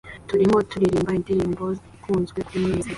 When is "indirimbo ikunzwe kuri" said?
1.19-2.59